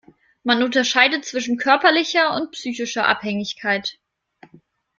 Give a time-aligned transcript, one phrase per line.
[0.43, 3.99] Man unterscheidet zwischen körperlicher und psychischer Abhängigkeit.